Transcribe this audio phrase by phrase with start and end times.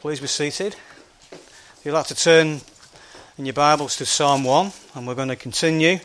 [0.00, 0.76] Please be seated.
[1.32, 2.60] If you'd like to turn
[3.36, 5.98] in your Bibles to Psalm 1, and we're going to continue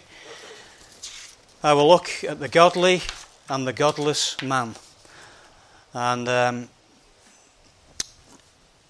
[1.62, 3.03] I will look at the godly
[3.47, 4.73] and the godless man.
[5.93, 6.69] And um,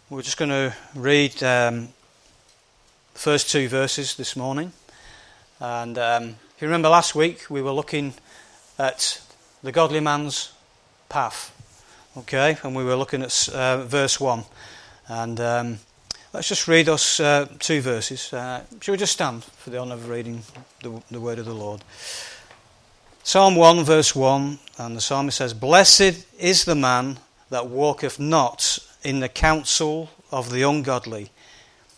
[0.10, 1.90] we're just going to read um,
[3.14, 4.72] the first two verses this morning.
[5.60, 6.24] And um,
[6.56, 8.14] if you remember last week, we were looking
[8.80, 9.20] at
[9.62, 10.54] the godly man's
[11.10, 11.50] path.
[12.16, 14.46] Okay, and we were looking at uh, verse 1.
[15.08, 15.80] And um,
[16.32, 18.32] let's just read us uh, two verses.
[18.32, 20.44] Uh, shall we just stand for the honour of reading
[20.82, 21.84] the, the word of the Lord?
[23.24, 27.20] Psalm 1, verse 1, and the psalmist says, Blessed is the man
[27.50, 31.30] that walketh not in the counsel of the ungodly,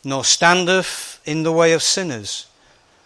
[0.03, 2.47] nor standeth in the way of sinners,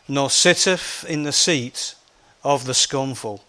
[0.08, 1.96] nor sitteth in the seat
[2.44, 3.44] of the scornful.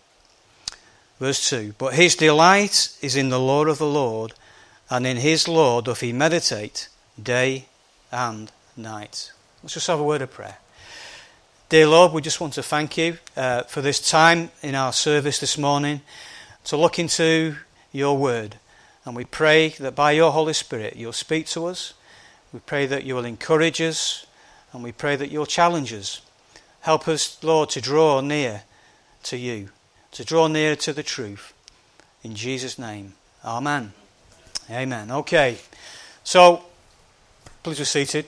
[1.18, 4.34] Verse 2 But his delight is in the law of the Lord,
[4.90, 6.88] and in his law doth he meditate
[7.20, 7.66] day
[8.10, 9.32] and night.
[9.62, 10.58] Let's just have a word of prayer.
[11.68, 15.38] Dear Lord, we just want to thank you uh, for this time in our service
[15.38, 16.00] this morning
[16.64, 17.56] to look into
[17.92, 18.56] your word.
[19.04, 21.94] And we pray that by your Holy Spirit you'll speak to us.
[22.52, 24.26] We pray that you will encourage us.
[24.72, 26.20] And we pray that you'll challenge us.
[26.80, 28.64] Help us, Lord, to draw near
[29.24, 29.70] to you
[30.12, 31.52] to draw near to the truth.
[32.22, 33.14] In Jesus' name,
[33.44, 33.92] Amen.
[34.70, 35.10] Amen.
[35.10, 35.58] Okay,
[36.22, 36.62] so
[37.60, 38.26] please be seated.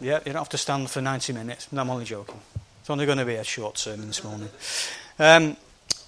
[0.00, 1.70] Yeah, you don't have to stand for 90 minutes.
[1.70, 2.40] No, I'm only joking.
[2.80, 4.48] It's only going to be a short sermon this morning.
[5.18, 5.58] Um,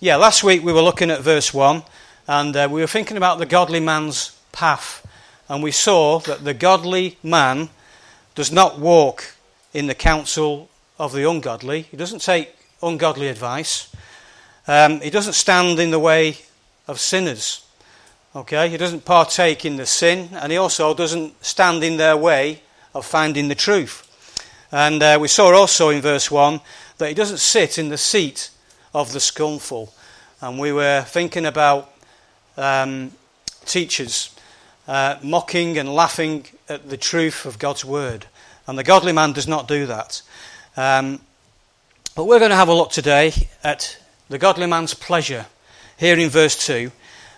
[0.01, 1.83] yeah, last week we were looking at verse 1
[2.27, 5.07] and uh, we were thinking about the godly man's path.
[5.47, 7.69] And we saw that the godly man
[8.35, 9.35] does not walk
[9.75, 13.95] in the counsel of the ungodly, he doesn't take ungodly advice.
[14.67, 16.39] Um, he doesn't stand in the way
[16.89, 17.66] of sinners.
[18.37, 22.61] Okay, he doesn't partake in the sin, and he also doesn't stand in their way
[22.95, 24.03] of finding the truth.
[24.71, 26.61] And uh, we saw also in verse 1
[26.99, 28.51] that he doesn't sit in the seat
[28.93, 29.95] of the scornful.
[30.43, 31.91] And we were thinking about
[32.59, 33.13] um,
[33.65, 34.35] teachers
[34.87, 38.27] uh, mocking and laughing at the truth of God's word.
[38.67, 40.21] And the godly man does not do that.
[40.77, 41.21] Um,
[42.15, 43.33] but we're going to have a look today
[43.65, 43.97] at
[44.29, 45.47] the godly man's pleasure,
[45.97, 46.93] here in verse 2.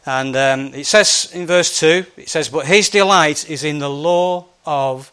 [0.09, 3.91] And um, it says in verse 2, it says, But his delight is in the
[3.91, 5.13] law of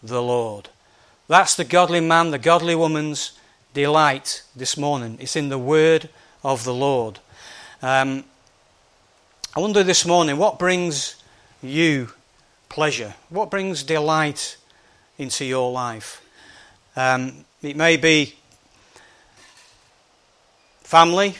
[0.00, 0.68] the Lord.
[1.26, 3.32] That's the godly man, the godly woman's
[3.74, 5.18] delight this morning.
[5.20, 6.08] It's in the word
[6.44, 7.18] of the Lord.
[7.82, 8.22] Um,
[9.56, 11.16] I wonder this morning, what brings
[11.60, 12.12] you
[12.68, 13.16] pleasure?
[13.30, 14.56] What brings delight
[15.18, 16.24] into your life?
[16.94, 18.36] Um, it may be
[20.84, 21.36] Family,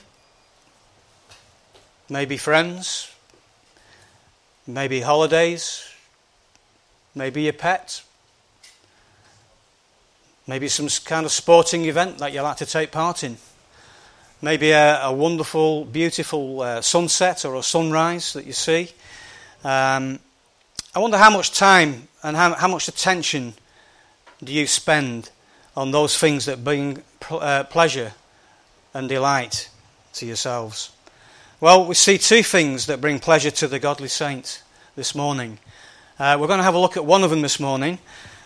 [2.08, 3.12] maybe friends,
[4.66, 5.84] maybe holidays,
[7.14, 8.02] maybe your pet,
[10.46, 13.36] maybe some kind of sporting event that you like to take part in,
[14.40, 18.90] maybe a, a wonderful, beautiful uh, sunset or a sunrise that you see.
[19.64, 20.18] Um,
[20.94, 23.54] I wonder how much time and how, how much attention
[24.42, 25.30] do you spend
[25.76, 28.12] on those things that bring uh, pleasure
[28.94, 29.68] and delight
[30.14, 30.90] to yourselves.
[31.60, 34.62] Well, we see two things that bring pleasure to the godly saint
[34.94, 35.58] this morning.
[36.16, 37.98] Uh, we're going to have a look at one of them this morning.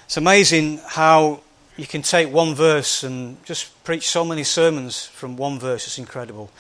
[0.07, 1.43] It's amazing how
[1.77, 5.87] you can take one verse and just preach so many sermons from one verse.
[5.87, 6.51] It's incredible.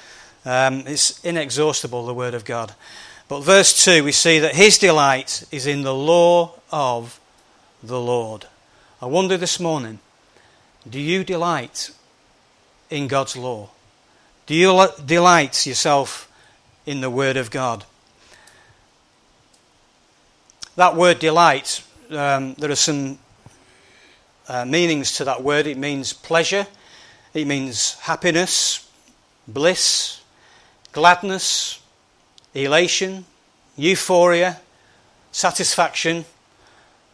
[0.44, 2.74] Um, it's inexhaustible, the Word of God.
[3.28, 7.18] But verse 2, we see that his delight is in the law of
[7.82, 8.44] the Lord.
[9.00, 10.00] I wonder this morning,
[10.86, 11.92] do you delight
[12.90, 13.70] in God's law?
[14.44, 16.28] Do you delight yourself
[16.86, 17.84] in the Word of God?
[20.76, 23.18] That word delight, um, there are some
[24.48, 25.66] uh, meanings to that word.
[25.66, 26.66] It means pleasure,
[27.34, 28.88] it means happiness,
[29.46, 30.22] bliss,
[30.92, 31.78] gladness,
[32.54, 33.26] elation,
[33.76, 34.60] euphoria,
[35.30, 36.24] satisfaction,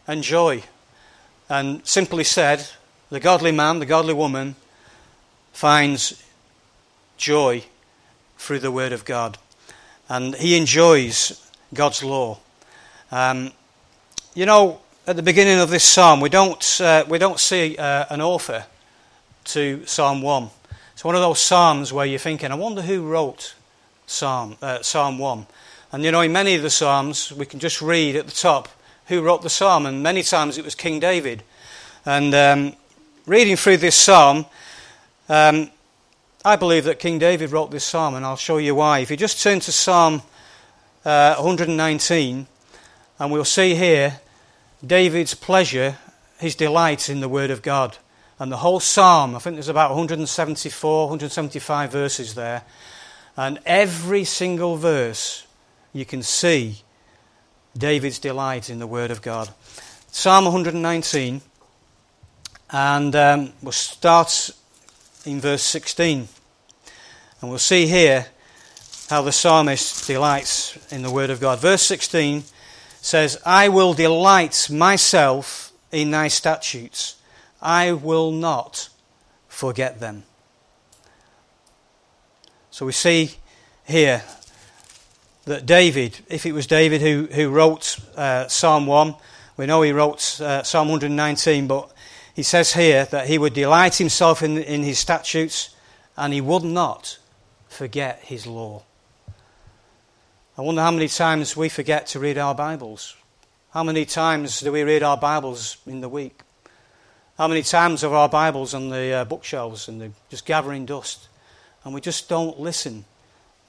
[0.06, 0.62] and joy.
[1.48, 2.64] And simply said,
[3.10, 4.54] the godly man, the godly woman,
[5.52, 6.22] finds
[7.16, 7.64] joy
[8.36, 9.38] through the Word of God.
[10.08, 12.38] And he enjoys God's law.
[13.10, 13.52] Um,
[14.34, 18.06] you know, at the beginning of this psalm, we don't, uh, we don't see uh,
[18.10, 18.64] an author
[19.44, 20.50] to Psalm 1.
[20.92, 23.54] It's one of those psalms where you're thinking, I wonder who wrote
[24.06, 25.46] Psalm, uh, psalm 1.
[25.92, 28.68] And you know, in many of the psalms, we can just read at the top
[29.06, 31.42] who wrote the psalm, and many times it was King David.
[32.04, 32.76] And um,
[33.26, 34.44] reading through this psalm,
[35.28, 35.70] um,
[36.44, 39.00] I believe that King David wrote this psalm, and I'll show you why.
[39.00, 40.22] If you just turn to Psalm
[41.04, 42.46] uh, 119,
[43.18, 44.20] and we'll see here
[44.86, 45.98] David's pleasure,
[46.38, 47.98] his delight in the Word of God.
[48.38, 52.62] And the whole psalm, I think there's about 174, 175 verses there.
[53.36, 55.44] And every single verse,
[55.92, 56.82] you can see
[57.76, 59.48] David's delight in the Word of God.
[60.12, 61.40] Psalm 119,
[62.70, 64.52] and um, we'll start
[65.28, 66.28] in verse 16.
[67.40, 68.26] And we'll see here
[69.08, 71.60] how the psalmist delights in the Word of God.
[71.60, 72.44] Verse 16
[73.00, 77.16] says, I will delight myself in thy statutes,
[77.62, 78.88] I will not
[79.48, 80.24] forget them.
[82.70, 83.32] So we see
[83.86, 84.22] here
[85.46, 89.14] that David, if it was David who, who wrote uh, Psalm 1,
[89.56, 91.90] we know he wrote uh, Psalm 119, but
[92.38, 95.74] he says here that he would delight himself in, in his statutes
[96.16, 97.18] and he would not
[97.66, 98.84] forget his law.
[100.56, 103.16] I wonder how many times we forget to read our Bibles.
[103.72, 106.42] How many times do we read our Bibles in the week?
[107.36, 111.26] How many times are our Bibles on the uh, bookshelves and they're just gathering dust?
[111.82, 113.04] And we just don't listen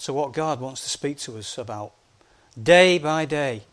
[0.01, 1.93] to what God wants to speak to us about
[2.61, 3.63] day by day.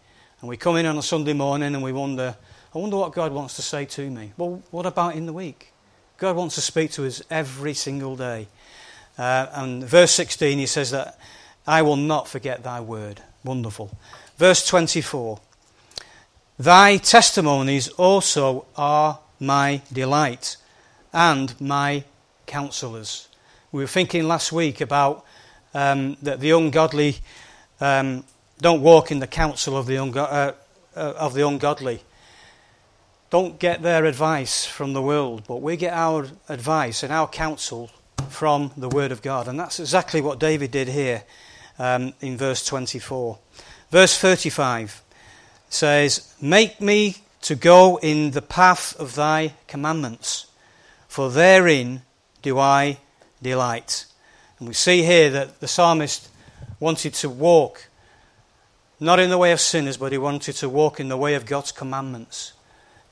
[0.40, 2.34] And we come in on a Sunday morning and we wonder,
[2.74, 4.32] I wonder what God wants to say to me.
[4.36, 5.72] Well, what about in the week?
[6.18, 8.48] God wants to speak to us every single day.
[9.18, 11.18] Uh, and verse 16, he says that
[11.66, 13.22] I will not forget thy word.
[13.44, 13.96] Wonderful.
[14.36, 15.40] Verse 24
[16.58, 20.56] Thy testimonies also are my delight
[21.12, 22.04] and my
[22.46, 23.28] counselors.
[23.72, 25.24] We were thinking last week about
[25.74, 27.16] um, that the ungodly
[27.80, 28.24] um,
[28.58, 30.52] don't walk in the counsel of the, ungo- uh,
[30.96, 32.02] uh, of the ungodly
[33.31, 37.90] don't get their advice from the world, but we get our advice and our counsel
[38.28, 39.49] from the Word of God.
[39.49, 41.25] And that's exactly what David did here
[41.78, 43.38] um, in verse 24.
[43.90, 45.02] Verse 35
[45.69, 50.46] says, Make me to go in the path of thy commandments,
[51.08, 52.02] for therein
[52.43, 52.99] do I
[53.43, 54.06] delight.
[54.58, 56.28] And we see here that the psalmist
[56.78, 57.88] wanted to walk
[58.99, 61.44] not in the way of sinners, but he wanted to walk in the way of
[61.44, 62.52] God's commandments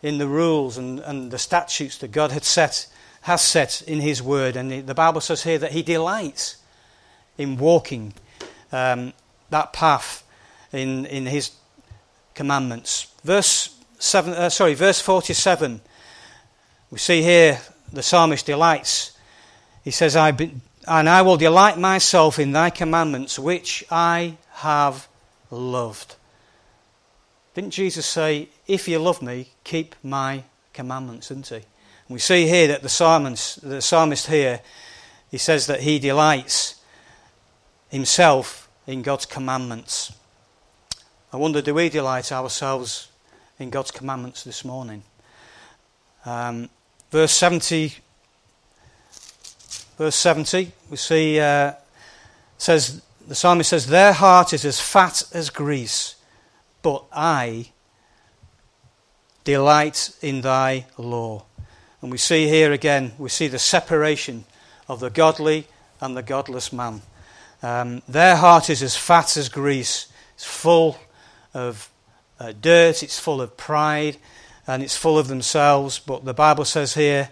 [0.05, 2.87] in the rules and, and the statutes that God had set,
[3.23, 4.55] has set in His Word.
[4.55, 6.59] And the Bible says here that He delights
[7.39, 8.13] in walking
[8.71, 9.15] um,
[9.49, 10.23] that path
[10.73, 11.53] in, in His
[12.35, 13.07] commandments.
[13.25, 15.81] Verse seven, uh, sorry, verse forty-seven.
[16.91, 17.61] We see here
[17.91, 19.17] the psalmist delights.
[19.85, 20.53] He says, "I be,
[20.87, 25.09] and I will delight myself in Thy commandments, which I have
[25.51, 26.17] loved."
[27.55, 31.57] Didn't Jesus say, If you love me, keep my commandments, didn't he?
[31.57, 31.65] And
[32.09, 34.61] we see here that the psalmist, the psalmist here,
[35.31, 36.81] he says that he delights
[37.89, 40.13] himself in God's commandments.
[41.33, 43.09] I wonder, do we delight ourselves
[43.59, 45.03] in God's commandments this morning?
[46.25, 46.71] Um,
[47.11, 47.95] verse 70,
[49.99, 51.73] verse 70, we see, uh,
[52.57, 56.15] says, the psalmist says, Their heart is as fat as grease
[56.85, 57.71] but I
[59.45, 61.45] delight in thy law.
[62.03, 64.45] And we see here again, we see the separation
[64.89, 65.67] of the godly
[66.01, 67.03] and the godless man.
[67.63, 70.99] Um, their heart is as fat as grease, it's full
[71.55, 71.89] of
[72.39, 74.17] uh, dirt, it's full of pride,
[74.67, 75.99] and it's full of themselves.
[75.99, 77.31] But the Bible says here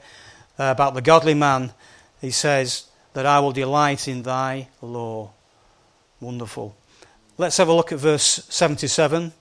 [0.59, 1.73] uh, about the godly man,
[2.21, 5.33] he says, that I will delight in thy law.
[6.21, 6.75] Wonderful.
[7.37, 9.33] Let's have a look at verse 77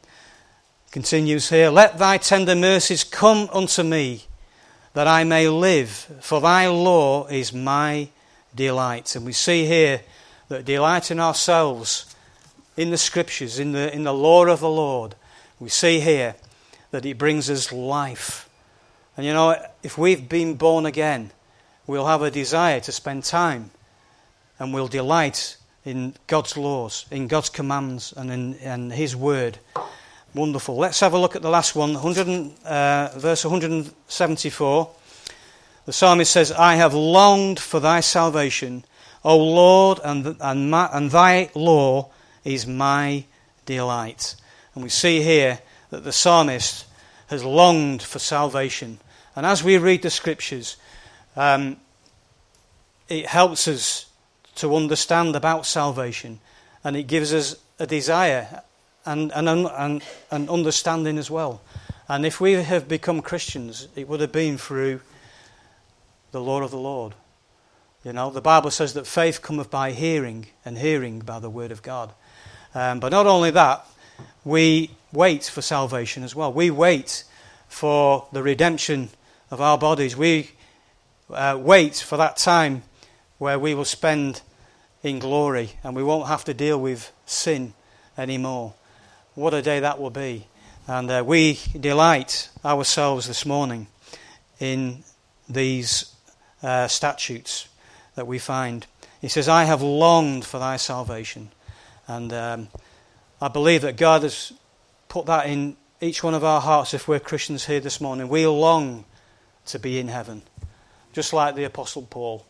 [0.92, 4.26] continues here Let thy tender mercies come unto me,
[4.94, 8.10] that I may live, for thy law is my
[8.54, 9.16] delight.
[9.16, 10.02] And we see here
[10.50, 12.14] that delight in ourselves
[12.78, 15.16] in the scriptures, in the, in the law of the Lord,
[15.60, 16.36] we see here
[16.92, 18.50] that it brings us life.
[19.16, 21.32] And you know, if we've been born again,
[21.88, 23.72] we'll have a desire to spend time
[24.60, 29.58] and we'll delight in God's laws, in God's commands, and in, in His word.
[30.34, 30.78] Wonderful.
[30.78, 34.90] Let's have a look at the last one, 100, uh, verse 174.
[35.86, 38.86] The psalmist says, I have longed for thy salvation,
[39.26, 42.12] O Lord, and, and, my, and thy law
[42.46, 43.26] is my
[43.66, 44.36] delight.
[44.74, 45.60] And we see here
[45.90, 46.86] that the psalmist
[47.28, 49.00] has longed for salvation.
[49.36, 50.78] And as we read the scriptures,
[51.36, 51.76] um,
[53.10, 54.06] it helps us
[54.56, 56.40] to understand about salvation
[56.84, 58.62] and it gives us a desire
[59.06, 61.62] and, and, and, and understanding as well.
[62.08, 65.02] And if we have become Christians, it would have been through
[66.32, 67.14] the law of the Lord.
[68.04, 71.72] You know, the Bible says that faith cometh by hearing, and hearing by the word
[71.72, 72.12] of God.
[72.74, 73.86] Um, but not only that,
[74.44, 76.52] we wait for salvation as well.
[76.52, 77.24] We wait
[77.68, 79.10] for the redemption
[79.52, 80.18] of our bodies.
[80.18, 80.52] We
[81.30, 82.84] uh, wait for that time
[83.38, 84.42] where we will spend
[85.04, 87.74] in glory and we won't have to deal with sin
[88.18, 88.74] anymore.
[89.34, 90.48] What a day that will be.
[90.88, 93.88] And uh, we delight ourselves this morning
[94.60, 95.06] in
[95.48, 96.14] these
[96.62, 97.70] uh, statutes
[98.16, 98.86] that we find.
[99.22, 101.50] He says, I have longed for thy salvation.
[102.08, 102.68] And um,
[103.40, 104.52] I believe that God has
[105.08, 108.28] put that in each one of our hearts if we're Christians here this morning.
[108.28, 109.06] We long
[109.68, 110.42] to be in heaven,
[111.14, 112.46] just like the Apostle Paul.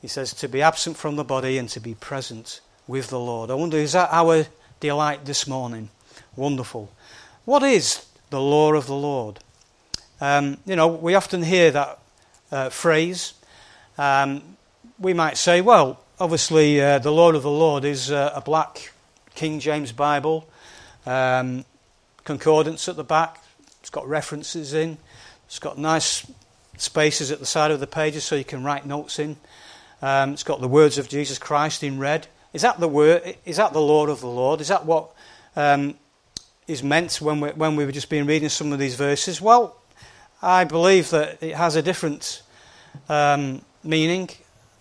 [0.00, 3.50] He says to be absent from the body and to be present with the Lord.
[3.50, 4.46] I wonder, is that our
[4.80, 5.90] delight this morning?
[6.36, 6.90] Wonderful.
[7.44, 9.38] What is the law of the Lord?
[10.20, 11.98] Um, you know, we often hear that
[12.50, 13.34] uh, phrase.
[13.98, 14.56] Um,
[14.98, 18.92] we might say, well, obviously, uh, the law of the Lord is uh, a black
[19.34, 20.48] King James Bible,
[21.06, 21.64] um,
[22.24, 23.42] concordance at the back.
[23.80, 24.98] It's got references in.
[25.46, 26.26] It's got nice
[26.78, 29.36] spaces at the side of the pages so you can write notes in.
[30.02, 32.26] Um, it's got the words of Jesus Christ in red.
[32.52, 33.36] Is that the word?
[33.44, 34.60] Is that the law of the Lord?
[34.60, 35.10] Is that what
[35.56, 35.94] um,
[36.66, 39.40] is meant when we when we've just been reading some of these verses?
[39.40, 39.76] Well,
[40.42, 42.42] I believe that it has a different
[43.08, 44.30] um, meaning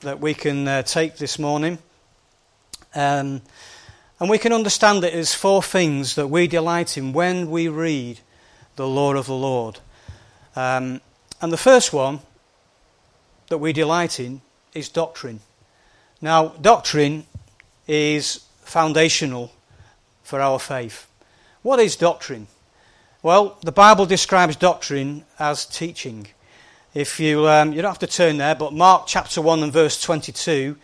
[0.01, 1.77] that we can uh, take this morning.
[2.95, 3.41] Um,
[4.19, 8.19] and we can understand it as four things that we delight in when we read
[8.75, 9.79] the law of the Lord.
[10.55, 11.01] Um,
[11.41, 12.19] and the first one
[13.49, 14.41] that we delight in
[14.73, 15.41] is doctrine.
[16.21, 17.25] Now, doctrine
[17.87, 19.51] is foundational
[20.23, 21.07] for our faith.
[21.63, 22.47] What is doctrine?
[23.23, 26.27] Well, the Bible describes doctrine as teaching.
[26.93, 29.99] If you, um, you don't have to turn there, but Mark chapter 1 and verse
[30.01, 30.77] 22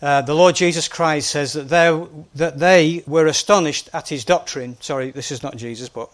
[0.00, 4.76] uh, the Lord Jesus Christ says that, that they were astonished at his doctrine.
[4.80, 6.08] Sorry, this is not Jesus, but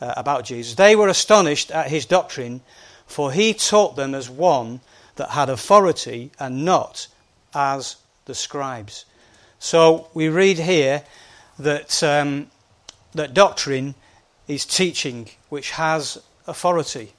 [0.00, 0.74] uh, about Jesus.
[0.74, 2.60] They were astonished at his doctrine,
[3.06, 4.80] for he taught them as one
[5.16, 7.08] that had authority and not
[7.54, 7.96] as
[8.26, 9.06] the scribes.
[9.58, 11.02] So we read here
[11.58, 12.48] that, um,
[13.14, 13.94] that doctrine
[14.48, 17.12] is teaching which has authority.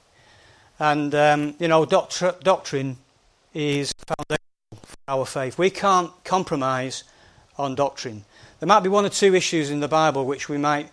[0.78, 2.96] And, um, you know, doctr- doctrine
[3.54, 4.42] is foundation
[5.08, 5.58] our faith.
[5.58, 7.04] We can't compromise
[7.58, 8.24] on doctrine.
[8.60, 10.90] There might be one or two issues in the Bible which we might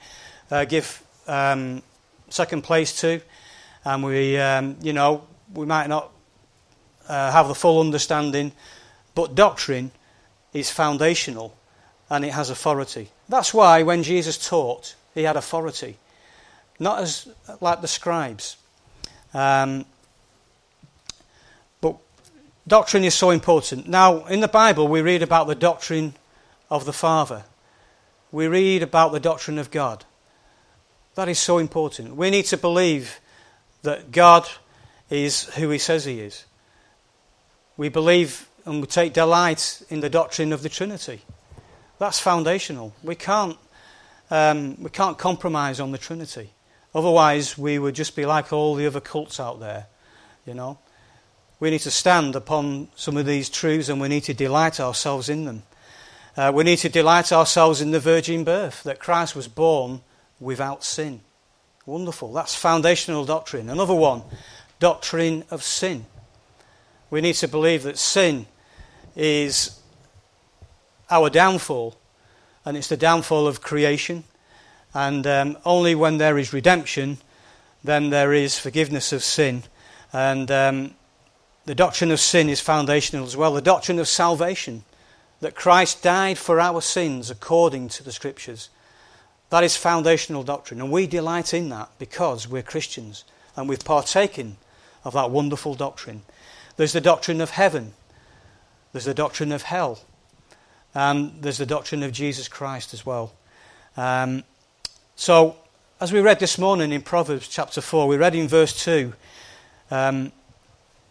[0.51, 1.81] uh, give um,
[2.29, 3.21] second place to,
[3.85, 6.11] and we, um, you know, we might not
[7.07, 8.51] uh, have the full understanding,
[9.15, 9.91] but doctrine
[10.53, 11.55] is foundational
[12.09, 13.09] and it has authority.
[13.27, 15.97] That's why when Jesus taught, he had authority,
[16.79, 17.27] not as
[17.61, 18.57] like the scribes.
[19.33, 19.85] Um,
[22.69, 23.87] Doctrine is so important.
[23.87, 26.13] Now, in the Bible, we read about the doctrine
[26.69, 27.43] of the Father,
[28.31, 30.05] we read about the doctrine of God.
[31.15, 32.15] That is so important.
[32.15, 33.19] We need to believe
[33.81, 34.47] that God
[35.09, 36.45] is who He says He is.
[37.75, 41.21] We believe and we take delight in the doctrine of the Trinity.
[41.99, 42.93] That's foundational.
[43.03, 43.57] We can't,
[44.31, 46.51] um, we can't compromise on the Trinity.
[46.95, 49.87] Otherwise, we would just be like all the other cults out there,
[50.45, 50.79] you know.
[51.59, 55.27] We need to stand upon some of these truths and we need to delight ourselves
[55.27, 55.63] in them.
[56.37, 60.01] Uh, we need to delight ourselves in the virgin birth, that Christ was born
[60.39, 61.19] without sin.
[61.85, 62.31] Wonderful.
[62.31, 63.69] That's foundational doctrine.
[63.69, 64.21] Another one,
[64.79, 66.05] doctrine of sin.
[67.09, 68.45] We need to believe that sin
[69.17, 69.78] is
[71.09, 71.97] our downfall,
[72.65, 74.23] and it's the downfall of creation.
[74.93, 77.17] And um, only when there is redemption,
[77.83, 79.63] then there is forgiveness of sin.
[80.11, 80.95] And um,
[81.65, 83.53] the doctrine of sin is foundational as well.
[83.53, 84.83] The doctrine of salvation,
[85.41, 88.69] that Christ died for our sins according to the Scriptures.
[89.49, 93.23] That is foundational doctrine, and we delight in that because we're Christians
[93.55, 94.57] and we've partaken
[95.03, 96.21] of that wonderful doctrine.
[96.77, 97.93] There's the doctrine of heaven,
[98.91, 99.99] there's the doctrine of hell,
[100.99, 103.31] and there's the doctrine of Jesus Christ as well.
[103.95, 104.43] Um,
[105.15, 105.55] so,
[106.01, 109.13] as we read this morning in Proverbs chapter 4, we read in verse 2
[109.91, 110.33] um,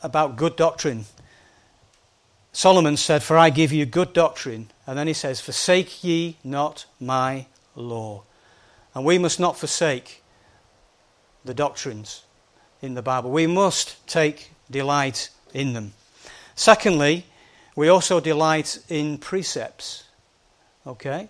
[0.02, 1.06] about good doctrine.
[2.52, 4.68] Solomon said, For I give you good doctrine.
[4.86, 8.24] And then he says, Forsake ye not my law.
[8.94, 10.22] And we must not forsake
[11.46, 12.24] the doctrines
[12.82, 13.30] in the Bible.
[13.30, 15.94] We must take delight in them.
[16.54, 17.24] Secondly,
[17.78, 20.02] we also delight in precepts.
[20.84, 21.28] Okay?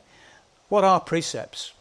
[0.71, 1.75] What are precepts?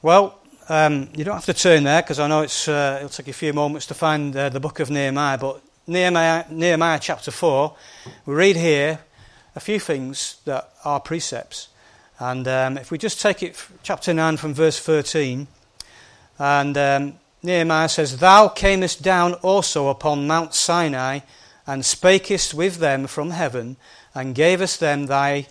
[0.00, 0.40] Well,
[0.70, 3.52] um, you don't have to turn there because I know uh, it'll take a few
[3.52, 7.76] moments to find uh, the book of Nehemiah, but Nehemiah, Nehemiah chapter 4,
[8.24, 9.00] we read here
[9.54, 11.68] a few things that are precepts.
[12.18, 15.46] And um, if we just take it, chapter 9 from verse 13,
[16.38, 21.20] and um, Nehemiah says, Thou camest down also upon Mount Sinai,
[21.70, 23.76] and spakest with them from heaven,
[24.12, 25.46] and gavest them thy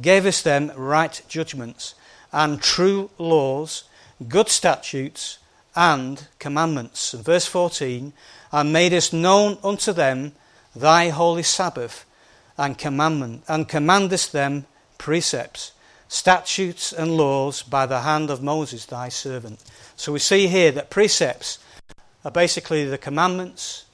[0.00, 1.94] gavest them right judgments,
[2.32, 3.84] and true laws,
[4.26, 5.38] good statutes,
[5.76, 7.12] and commandments.
[7.12, 8.14] And verse 14,
[8.52, 10.32] and madest known unto them
[10.74, 12.06] thy holy Sabbath,
[12.56, 14.64] and commandment, and commandest them
[14.96, 15.72] precepts,
[16.08, 19.62] statutes, and laws by the hand of Moses thy servant.
[19.94, 21.58] So we see here that precepts
[22.24, 23.84] are basically the commandments,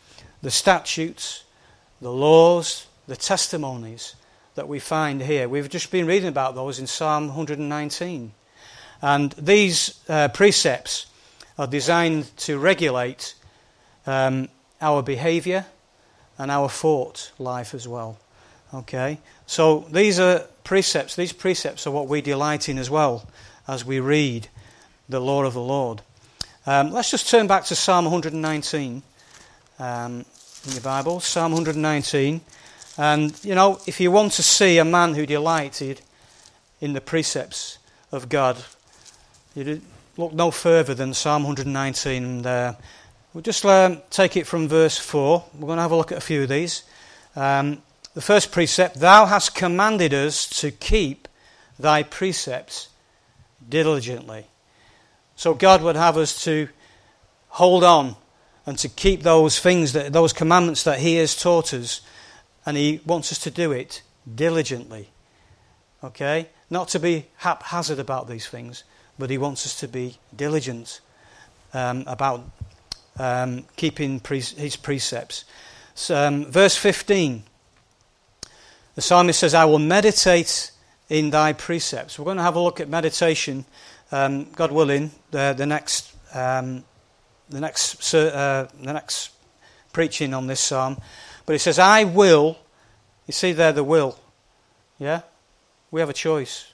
[0.42, 1.42] the statutes,
[2.06, 4.14] the laws, the testimonies
[4.54, 5.48] that we find here.
[5.48, 8.30] We've just been reading about those in Psalm 119.
[9.02, 11.06] And these uh, precepts
[11.58, 13.34] are designed to regulate
[14.06, 14.48] um,
[14.80, 15.66] our behavior
[16.38, 18.18] and our thought life as well.
[18.72, 19.18] Okay?
[19.46, 21.16] So these are precepts.
[21.16, 23.28] These precepts are what we delight in as well
[23.66, 24.46] as we read
[25.08, 26.02] the law of the Lord.
[26.66, 29.02] Um, let's just turn back to Psalm 119
[29.80, 30.24] um,
[30.66, 31.20] in your Bible.
[31.20, 32.40] Psalm 119.
[32.98, 36.00] And, you know, if you want to see a man who delighted
[36.80, 37.78] in the precepts
[38.10, 38.56] of God,
[39.54, 39.80] you
[40.16, 42.24] look no further than Psalm 119.
[42.24, 42.72] And, uh,
[43.32, 45.44] we'll just um, take it from verse 4.
[45.54, 46.82] We're going to have a look at a few of these.
[47.36, 47.82] Um,
[48.14, 51.28] the first precept Thou hast commanded us to keep
[51.78, 52.88] thy precepts
[53.68, 54.46] diligently.
[55.36, 56.68] So God would have us to
[57.48, 58.16] hold on
[58.66, 62.00] and to keep those things, that, those commandments that He has taught us,
[62.66, 65.08] and He wants us to do it diligently.
[66.02, 66.48] Okay?
[66.68, 68.84] Not to be haphazard about these things,
[69.18, 71.00] but He wants us to be diligent
[71.72, 72.42] um, about
[73.18, 75.44] um, keeping pre- His precepts.
[75.94, 77.44] So, um, verse 15,
[78.96, 80.72] the psalmist says, I will meditate
[81.08, 82.18] in thy precepts.
[82.18, 83.64] We're going to have a look at meditation
[84.12, 86.84] um, God willing, the, the next um,
[87.48, 89.30] the next uh, the next
[89.92, 91.00] preaching on this psalm.
[91.44, 92.58] But it says, "I will."
[93.26, 94.20] You see there the will,
[94.98, 95.22] yeah.
[95.90, 96.72] We have a choice,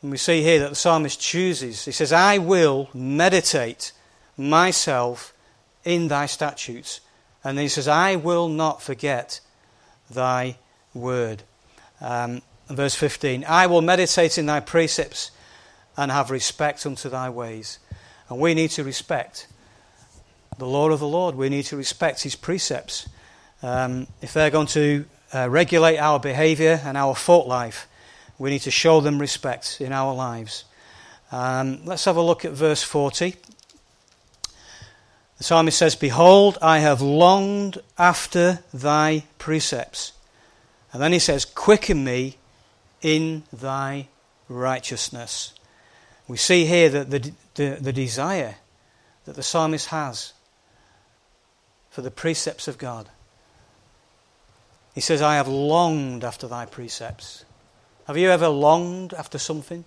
[0.00, 1.84] and we see here that the psalmist chooses.
[1.84, 3.92] He says, "I will meditate
[4.36, 5.34] myself
[5.84, 7.00] in thy statutes,"
[7.44, 9.40] and he says, "I will not forget
[10.10, 10.56] thy
[10.94, 11.42] word."
[12.00, 15.30] Um, verse 15 I will meditate in thy precepts
[15.96, 17.78] and have respect unto thy ways.
[18.28, 19.46] And we need to respect
[20.58, 21.34] the law of the Lord.
[21.34, 23.08] We need to respect his precepts.
[23.62, 27.88] Um, if they're going to uh, regulate our behavior and our thought life,
[28.38, 30.64] we need to show them respect in our lives.
[31.32, 33.34] Um, let's have a look at verse 40.
[35.38, 40.12] The psalmist says, Behold, I have longed after thy precepts.
[40.92, 42.38] And then he says, Quicken me
[43.02, 44.08] in thy
[44.48, 45.52] righteousness.
[46.26, 48.56] We see here that the, the, the desire
[49.26, 50.32] that the psalmist has
[51.98, 53.08] for the precepts of God.
[54.94, 57.44] He says, I have longed after thy precepts.
[58.06, 59.84] Have you ever longed after something?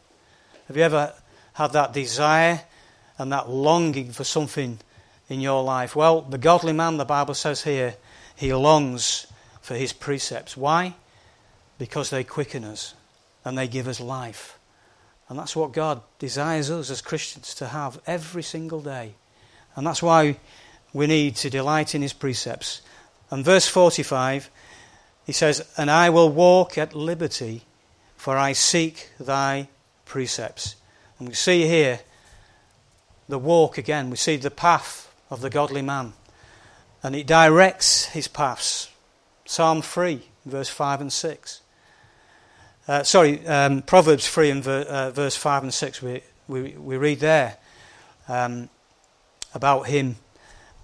[0.67, 1.13] Have you ever
[1.53, 2.63] had that desire
[3.17, 4.79] and that longing for something
[5.29, 5.95] in your life?
[5.95, 7.95] Well, the godly man, the Bible says here,
[8.35, 9.27] he longs
[9.61, 10.57] for his precepts.
[10.57, 10.95] Why?
[11.77, 12.93] Because they quicken us
[13.45, 14.59] and they give us life.
[15.29, 19.13] And that's what God desires us as Christians to have every single day.
[19.77, 20.35] And that's why
[20.93, 22.81] we need to delight in His precepts.
[23.29, 24.49] And verse 45,
[25.25, 27.63] he says, And I will walk at liberty,
[28.17, 29.69] for I seek thy
[30.05, 30.75] precepts.
[31.17, 32.01] And we see here
[33.29, 34.09] the walk again.
[34.09, 36.13] We see the path of the godly man.
[37.01, 38.89] And it directs his paths.
[39.45, 41.61] Psalm 3, verse 5 and 6.
[42.87, 46.97] Uh, sorry, um, Proverbs 3 and ver, uh, verse 5 and 6, we, we, we
[46.97, 47.57] read there
[48.27, 48.69] um,
[49.53, 50.17] about him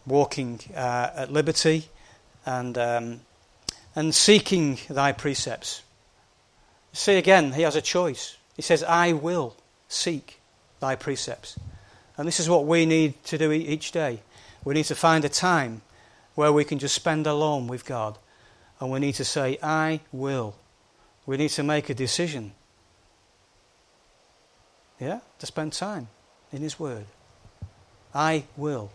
[0.08, 1.86] walking uh, at liberty
[2.46, 3.20] and, um,
[3.96, 5.84] and seeking thy precepts.
[6.94, 8.38] See again, he has a choice.
[8.56, 9.56] He says, I will
[9.88, 10.40] seek
[10.80, 11.60] thy precepts.
[12.18, 14.22] And this is what we need to do each day.
[14.64, 15.82] We need to find a time
[16.34, 18.18] where we can just spend alone with God.
[18.80, 20.56] And we need to say, I will
[21.28, 22.54] we need to make a decision.
[25.00, 25.20] Yeah?
[25.38, 26.08] To spend time
[26.52, 27.06] in His Word.
[28.16, 28.90] I will.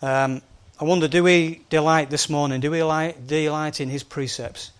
[0.00, 0.42] Um,
[0.80, 2.60] I wonder, do we delight this morning?
[2.60, 4.70] Do we delight in His precepts?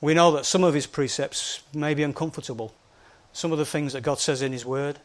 [0.00, 2.72] We know that some of His precepts may be uncomfortable.
[3.32, 4.98] Some of the things that God says in His Word.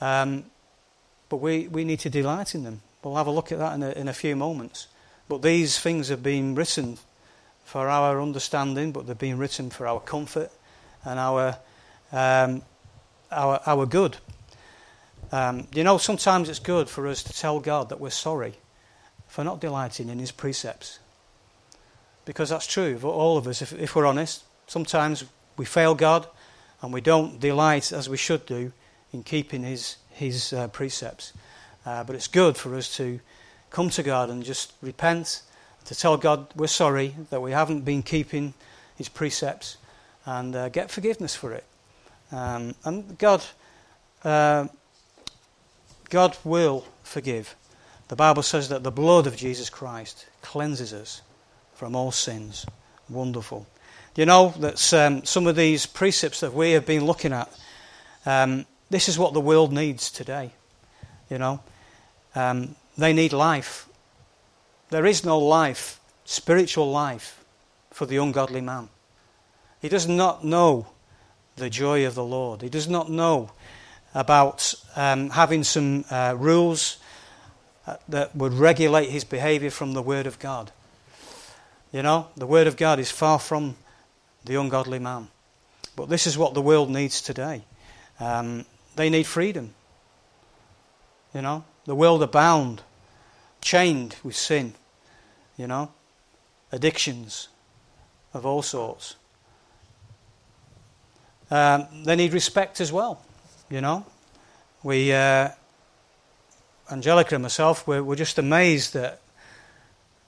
[0.00, 0.44] Um,
[1.28, 2.82] but we, we need to delight in them.
[3.02, 4.86] We'll have a look at that in a, in a few moments.
[5.28, 6.98] But these things have been written
[7.64, 10.50] for our understanding, but they've been written for our comfort
[11.04, 11.56] and our,
[12.12, 12.62] um,
[13.32, 14.16] our, our good.
[15.32, 18.54] Um, you know, sometimes it's good for us to tell God that we're sorry
[19.28, 20.98] for not delighting in His precepts.
[22.24, 24.44] Because that's true for all of us, if, if we're honest.
[24.66, 25.24] Sometimes
[25.56, 26.26] we fail God
[26.82, 28.72] and we don't delight as we should do
[29.12, 31.32] in keeping His, his uh, precepts.
[31.86, 33.20] Uh, but it's good for us to
[33.70, 35.42] come to God and just repent,
[35.84, 38.52] to tell God we're sorry that we haven't been keeping
[38.96, 39.76] His precepts
[40.26, 41.64] and uh, get forgiveness for it.
[42.32, 43.42] Um, and God,
[44.24, 44.68] uh,
[46.10, 47.54] God will forgive.
[48.08, 51.22] The Bible says that the blood of Jesus Christ cleanses us
[51.74, 52.66] from all sins.
[53.08, 53.66] Wonderful.
[54.16, 57.48] You know that um, some of these precepts that we have been looking at,
[58.26, 60.50] um, this is what the world needs today.
[61.30, 61.60] You know,
[62.34, 63.88] um, they need life.
[64.90, 67.44] There is no life, spiritual life,
[67.92, 68.88] for the ungodly man.
[69.80, 70.86] He does not know
[71.56, 72.62] the joy of the Lord.
[72.62, 73.52] He does not know
[74.14, 76.98] about um, having some uh, rules
[77.86, 80.72] uh, that would regulate his behavior from the Word of God.
[81.92, 83.76] You know, the Word of God is far from
[84.44, 85.28] the ungodly man.
[85.96, 87.62] But this is what the world needs today.
[88.18, 88.64] Um,
[88.96, 89.74] they need freedom.
[91.34, 92.82] You know, the world are bound,
[93.60, 94.74] chained with sin.
[95.56, 95.92] You know,
[96.72, 97.48] addictions
[98.32, 99.16] of all sorts.
[101.50, 103.20] Um, they need respect as well.
[103.70, 104.04] You know,
[104.82, 105.50] we, uh,
[106.90, 109.20] Angelica and myself, we're, we're just amazed that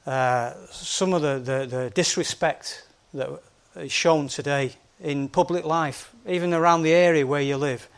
[0.06, 3.28] uh, some of the, the, the, disrespect that
[3.74, 7.88] is shown today in public life, even around the area where you live,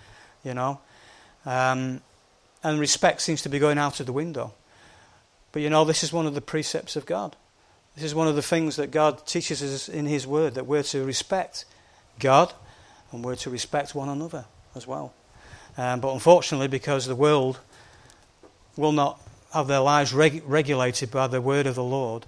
[0.44, 0.80] you know.
[1.44, 2.00] Um,
[2.62, 4.54] and respect seems to be going out of the window.
[5.52, 7.36] But you know, this is one of the precepts of God.
[7.96, 10.84] This is one of the things that God teaches us in His Word that we're
[10.84, 11.66] to respect
[12.18, 12.50] God
[13.12, 15.12] and we're to respect one another as well.
[15.76, 17.58] Um, but unfortunately, because the world
[18.76, 19.20] will not
[19.52, 22.26] have their lives reg- regulated by the word of the Lord,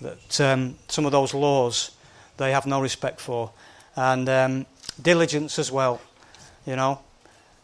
[0.00, 1.92] that um, some of those laws
[2.36, 3.50] they have no respect for.
[3.96, 4.66] And um,
[5.00, 6.00] diligence as well,
[6.66, 7.00] you know.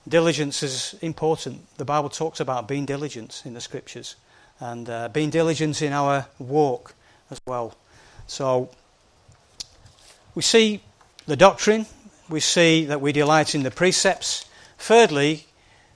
[0.07, 1.63] Diligence is important.
[1.79, 4.17] The Bible talks about being diligent in the scriptures
[4.61, 6.95] and uh, being diligent in our walk
[7.31, 7.75] as well.
[8.27, 8.69] So
[10.35, 10.83] we see
[11.27, 11.87] the doctrine,
[12.29, 14.45] we see that we delight in the precepts.
[14.85, 15.47] Thirdly,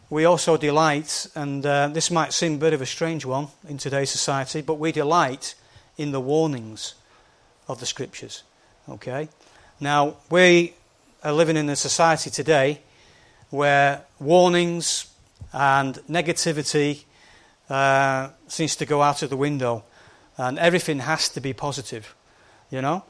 [0.09, 3.77] we also delight, and uh, this might seem a bit of a strange one in
[3.77, 5.55] today's society, but we delight
[5.99, 6.95] in the warnings
[7.69, 8.45] of the Scriptures.
[8.89, 9.29] Okay?
[9.79, 10.73] Now, we
[11.23, 12.81] are living in a society today
[13.51, 15.13] where warnings
[15.53, 17.05] and negativity
[17.69, 19.85] uh, seems to go out of the window,
[20.39, 22.15] and everything has to be positive.
[22.71, 23.05] You know?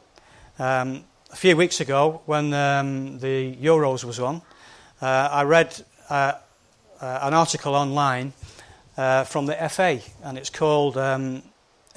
[0.59, 4.43] Um, a few weeks ago, when um, the Euros was on,
[5.07, 5.81] I read
[6.11, 6.33] uh,
[7.01, 8.33] uh, an article online
[8.97, 11.43] uh, from the FA, and it's called um,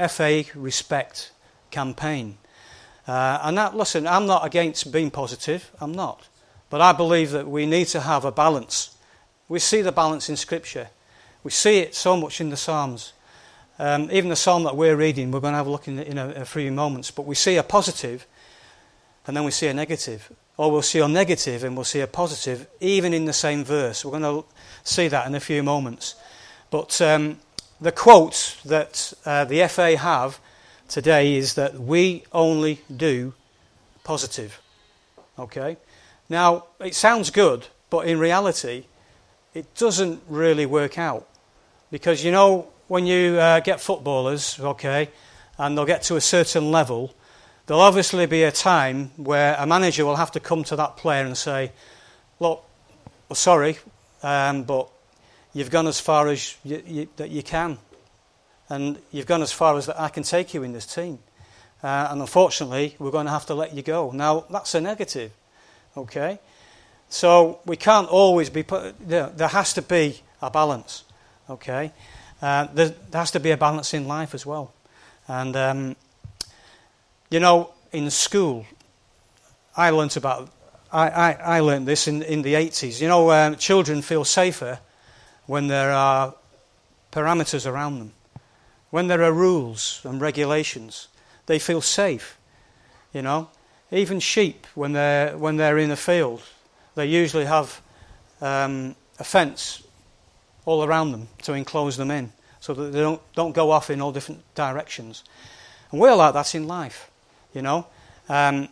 [0.10, 1.32] FA Respect
[1.72, 2.38] Campaign.
[3.08, 6.28] Uh, and that, listen, I'm not against being positive, I'm not.
[6.70, 8.96] But I believe that we need to have a balance.
[9.50, 10.90] We see the balance in Scripture,
[11.44, 13.14] we see it so much in the Psalms.
[13.80, 16.20] Um, even the psalm that we're reading, we're going to have a look in, in
[16.20, 18.28] a, a few moments, but we see a positive
[19.26, 20.32] and then we see a negative.
[20.62, 24.06] Or we'll see a negative and we'll see a positive, even in the same verse.
[24.06, 24.48] We're going to
[24.84, 26.14] see that in a few moments.
[26.70, 27.40] But um,
[27.82, 30.40] the quote that uh, the FA have
[30.88, 33.34] today is that we only do
[34.04, 34.62] positive.
[35.40, 35.78] Okay?
[36.30, 38.84] Now, it sounds good, but in reality,
[39.56, 41.28] it doesn't really work out.
[41.90, 45.10] Because you know, when you uh, get footballers, okay,
[45.58, 47.16] and they'll get to a certain level,
[47.72, 51.26] there'll obviously be a time where a manager will have to come to that player
[51.26, 51.72] and say,
[52.38, 52.66] Look,
[53.30, 53.78] well, sorry,
[54.24, 54.90] um, but
[55.54, 57.78] you've gone as far as you, you, that you can.
[58.68, 61.20] And you've gone as far as that I can take you in this team.
[61.82, 64.12] Uh, and unfortunately, we're going to have to let you go.
[64.12, 65.32] Now, that's a negative,
[65.96, 66.40] okay?
[67.08, 71.06] So we can't always be put, there, there has to be a balance,
[71.50, 71.94] okay?
[72.42, 74.74] Uh, there, there, has to be a balance in life as well.
[75.30, 75.96] And um,
[77.32, 78.66] you know, in school,
[79.76, 80.52] I learnt about,
[80.92, 83.02] I, I, I learned this in, in the 80s.
[83.02, 84.80] You know, um, children feel safer
[85.46, 86.36] when there are
[87.12, 88.14] parameters around them.
[88.90, 91.08] When there are rules and regulations,
[91.46, 92.38] they feel safe.
[93.14, 93.50] You know,
[93.92, 96.44] even sheep, when they're, when they're in a field,
[96.96, 97.82] they usually have
[98.42, 99.84] um, a fence
[100.66, 104.02] all around them to enclose them in so that they don't, don't go off in
[104.02, 105.24] all different directions.
[105.92, 107.11] And we're like that in life
[107.54, 107.88] you know.
[108.30, 108.70] Um,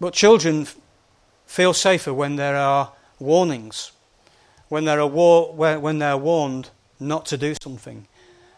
[0.00, 0.66] but children
[1.46, 3.92] feel safer when there are warnings,
[4.68, 8.06] when they're, war, when they're warned not to do something.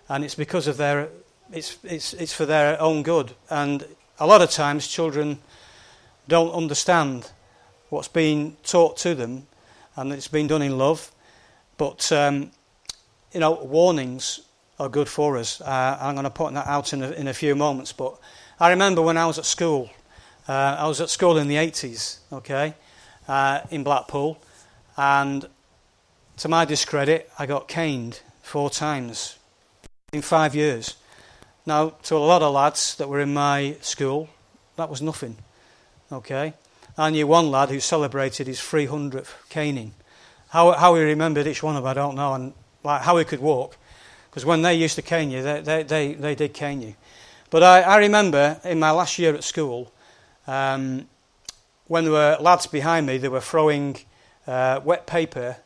[0.09, 1.09] And it's because of their,
[1.53, 3.33] it's, it's, it's for their own good.
[3.49, 3.87] And
[4.18, 5.38] a lot of times children
[6.29, 7.31] don't understand
[7.88, 9.47] what's being taught to them
[9.97, 11.11] and it's been done in love.
[11.77, 12.51] But, um,
[13.33, 14.40] you know, warnings
[14.79, 15.61] are good for us.
[15.61, 17.92] Uh, I'm going to point that out in a, in a few moments.
[17.92, 18.18] But
[18.62, 19.90] I remember when I was at school,
[20.48, 22.75] uh, I was at school in the 80s, okay,
[23.27, 24.38] uh, in Blackpool,
[24.96, 25.48] and
[26.37, 29.37] to my discredit, I got caned four times
[30.12, 30.94] in five years.
[31.66, 34.29] Now, to a lot of lads that were in my school,
[34.77, 35.38] that was nothing,
[36.12, 36.55] okay.
[36.96, 39.92] I knew one lad who celebrated his 300th caning.
[40.51, 42.53] How, how he remembered each one of them, I don't know, and
[42.85, 43.77] like how he could walk.
[44.31, 46.94] Because when they used to cane you, they, they, they, they did cane you.
[47.53, 49.93] But I, I remember in my last year at school,
[50.47, 51.07] um,
[51.87, 53.99] when there were lads behind me, they were throwing
[54.47, 55.59] uh, wet paper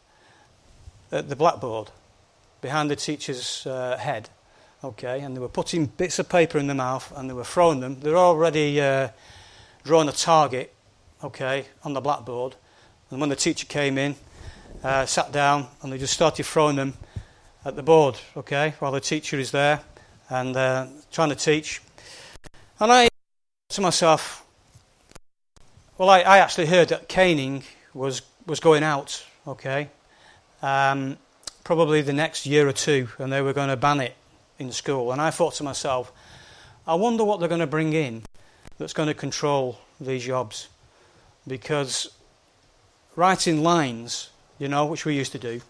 [1.13, 1.93] at the blackboard
[2.61, 4.29] behind the teacher's uh, head.
[4.83, 7.79] Okay, and they were putting bits of paper in their mouth and they were throwing
[7.79, 8.01] them.
[8.01, 9.11] They're already uh,
[9.85, 10.75] drawing a target,
[11.23, 12.57] okay, on the blackboard.
[13.13, 14.17] And when the teacher came in,
[14.83, 16.95] uh, sat down, and they just started throwing them
[17.65, 19.83] at the board, okay, while the teacher is there
[20.29, 21.81] and uh, trying to teach.
[22.79, 23.09] And I
[23.71, 24.45] to myself,
[25.97, 27.63] well, I, I actually heard that caning
[27.95, 29.89] was, was going out, okay,
[30.61, 31.17] um,
[31.65, 34.15] probably the next year or two, and they were going to ban it
[34.59, 35.11] in school.
[35.11, 36.13] And I thought to myself,
[36.87, 38.23] I wonder what they're going to bring in
[38.77, 40.69] that's going to control these jobs.
[41.49, 42.11] Because
[43.17, 45.63] writing lines, you know, which we used to do,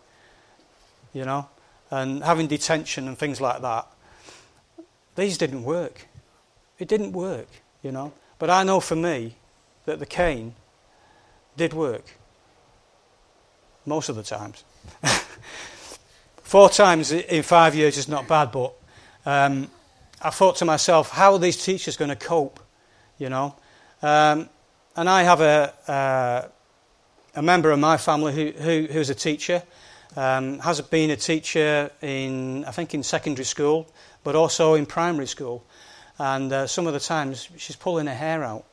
[1.15, 1.49] you know,
[1.93, 3.87] and having detention and things like that,
[5.17, 6.07] these didn't work.
[6.79, 7.49] It didn't work,
[7.83, 8.13] you know.
[8.39, 9.37] But I know for me
[9.87, 10.55] that the cane
[11.57, 12.05] did work
[13.87, 14.65] most of the times.
[16.43, 18.75] Four times in five years is not bad, but
[19.25, 19.71] um,
[20.21, 22.61] I thought to myself, how are these teachers going to cope?
[23.19, 23.57] You know,
[24.03, 24.49] um,
[24.95, 26.49] and I have a, uh,
[27.35, 29.63] a member of my family who, who who's a teacher,
[30.17, 33.89] um, has been a teacher in I think in secondary school,
[34.27, 35.65] but also in primary school,
[36.19, 38.65] and uh, some of the times she's pulling her hair out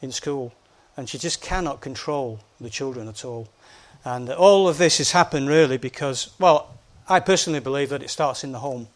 [0.00, 0.54] in school,
[0.96, 3.46] and she just cannot control the children at all.
[4.06, 8.42] And all of this has happened really because, well, I personally believe that it starts
[8.42, 8.88] in the home.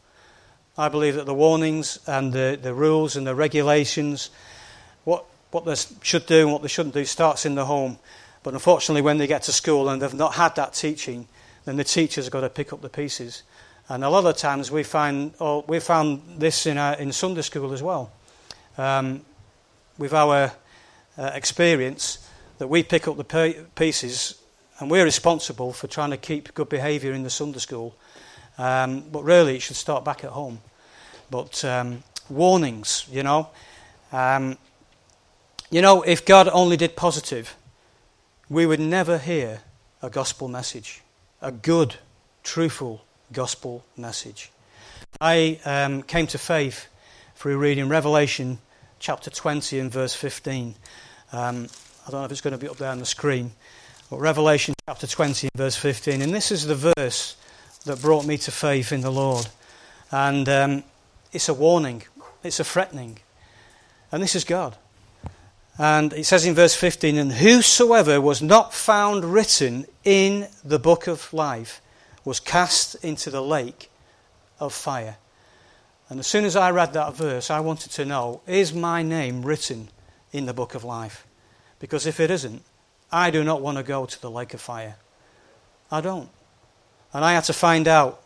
[0.78, 4.30] I believe that the warnings and the, the rules and the regulations,
[5.04, 7.98] what, what they should do and what they shouldn't do, starts in the home.
[8.42, 11.28] But unfortunately, when they get to school and they've not had that teaching,
[11.66, 13.42] then the teachers have got to pick up the pieces.
[13.88, 17.42] And a lot of times we find, oh, we found this in, our, in Sunday
[17.42, 18.10] school as well.
[18.78, 19.20] Um,
[19.98, 20.52] with our
[21.18, 22.26] uh, experience,
[22.58, 24.40] that we pick up the pieces
[24.78, 27.94] and we're responsible for trying to keep good behaviour in the Sunday school.
[28.56, 30.60] Um, but really, it should start back at home.
[31.30, 33.50] But um, warnings, you know.
[34.12, 34.56] Um,
[35.70, 37.56] you know, if God only did positive,
[38.48, 39.60] we would never hear
[40.02, 41.02] a gospel message,
[41.42, 41.96] a good,
[42.42, 44.50] truthful gospel message.
[45.20, 46.86] I um, came to faith
[47.34, 48.58] through reading Revelation
[49.00, 50.74] chapter 20 and verse 15.
[51.32, 51.68] Um,
[52.06, 53.50] I don't know if it's going to be up there on the screen.
[54.08, 56.22] But Revelation chapter 20 and verse 15.
[56.22, 57.36] And this is the verse
[57.84, 59.46] that brought me to faith in the Lord.
[60.12, 60.84] And um,
[61.32, 62.04] it's a warning,
[62.44, 63.18] it's a threatening.
[64.12, 64.76] And this is God.
[65.76, 71.08] And it says in verse 15, And whosoever was not found written in the book
[71.08, 71.80] of life
[72.24, 73.90] was cast into the lake
[74.58, 75.16] of fire.
[76.08, 79.44] And as soon as I read that verse, I wanted to know is my name
[79.44, 79.88] written
[80.32, 81.26] in the book of life?
[81.78, 82.62] Because if it isn't,
[83.10, 84.96] I do not want to go to the lake of fire.
[85.90, 86.28] I don't.
[87.12, 88.20] And I had to find out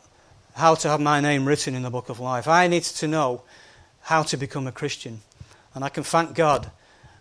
[0.54, 2.48] how to have my name written in the book of life.
[2.48, 3.42] I needed to know
[4.02, 5.20] how to become a Christian.
[5.74, 6.70] And I can thank God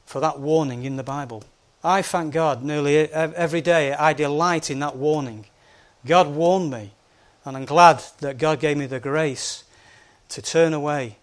[0.05, 1.43] for that warning in the Bible.
[1.83, 3.93] I thank God nearly every day.
[3.93, 5.45] I delight in that warning.
[6.07, 6.91] God warned me.
[7.45, 9.63] And I'm glad that God gave me the grace
[10.29, 11.17] to turn away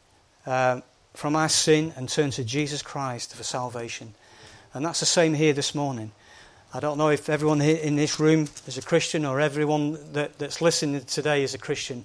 [0.47, 0.81] uh,
[1.13, 4.15] from my sin and turn to Jesus Christ for salvation.
[4.73, 6.13] And that's the same here this morning.
[6.73, 10.61] I don't know if everyone in this room is a Christian or everyone that, that's
[10.61, 12.05] listening today is a Christian.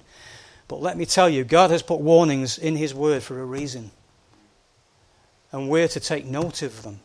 [0.68, 3.90] But let me tell you, God has put warnings in His Word for a reason.
[5.52, 7.00] And we're to take note of them.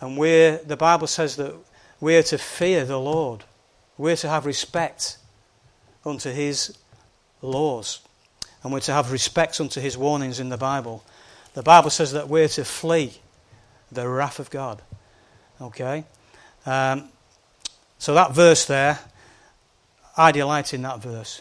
[0.00, 1.54] And we're, the Bible says that
[2.00, 3.44] we're to fear the Lord.
[3.98, 5.18] We're to have respect
[6.04, 6.76] unto His
[7.42, 8.00] laws.
[8.62, 11.04] And we're to have respect unto His warnings in the Bible.
[11.54, 13.14] The Bible says that we're to flee
[13.90, 14.82] the wrath of God.
[15.60, 16.04] Okay?
[16.64, 17.08] Um,
[17.98, 18.98] so that verse there,
[20.16, 21.40] I delight in that verse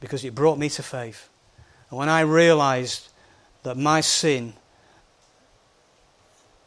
[0.00, 1.28] because it brought me to faith.
[1.90, 3.08] And when I realized
[3.62, 4.54] that my sin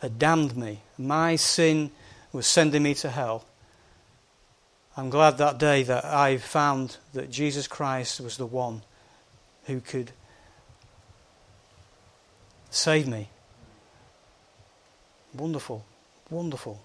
[0.02, 1.92] had damned me, my sin
[2.32, 3.46] was sending me to hell,
[4.98, 8.82] I'm glad that day that I found that Jesus Christ was the one
[9.66, 10.12] who could
[12.72, 13.30] save me.
[15.36, 15.86] Wonderful,
[16.32, 16.82] wonderful.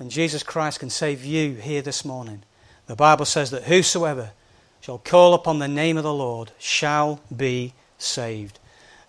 [0.00, 2.42] And Jesus Christ can save you here this morning.
[2.88, 4.32] The Bible says that whosoever
[4.80, 8.58] shall call upon the name of the Lord shall be saved.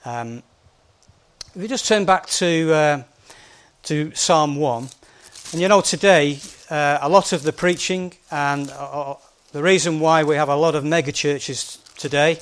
[0.06, 0.44] Um,
[1.56, 3.04] if you just turn back to, uh,
[3.84, 4.88] to Psalm 1,
[5.54, 9.16] and you know, today, uh, a lot of the preaching and uh, uh
[9.54, 12.38] the reason why we have a lot of mega churches today,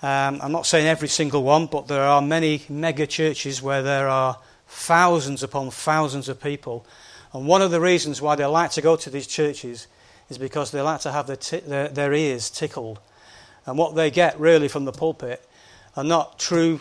[0.00, 4.08] um, I'm not saying every single one, but there are many mega churches where there
[4.08, 6.86] are thousands upon thousands of people.
[7.32, 9.88] And one of the reasons why they like to go to these churches
[10.30, 13.00] is because they like to have their, t- their, their ears tickled.
[13.66, 15.46] And what they get really from the pulpit
[15.96, 16.80] are not true